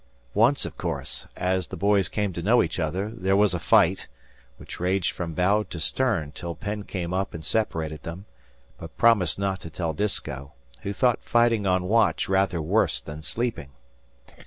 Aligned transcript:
Once, 0.33 0.65
of 0.65 0.79
course, 0.79 1.27
as 1.37 1.67
the 1.67 1.77
boys 1.77 2.09
came 2.09 2.33
to 2.33 2.41
know 2.41 2.63
each 2.63 2.79
other, 2.79 3.11
there 3.11 3.35
was 3.35 3.53
a 3.53 3.59
fight, 3.59 4.07
which 4.57 4.79
raged 4.79 5.11
from 5.11 5.35
bow 5.35 5.61
to 5.61 5.79
stern 5.79 6.31
till 6.31 6.55
Penn 6.55 6.85
came 6.85 7.13
up 7.13 7.35
and 7.35 7.45
separated 7.45 8.01
them, 8.01 8.25
but 8.79 8.97
promised 8.97 9.37
not 9.37 9.59
to 9.59 9.69
tell 9.69 9.93
Disko, 9.93 10.53
who 10.81 10.91
thought 10.91 11.21
fighting 11.23 11.67
on 11.67 11.83
watch 11.83 12.27
rather 12.27 12.59
worse 12.63 12.99
than 12.99 13.21
sleeping. 13.21 13.73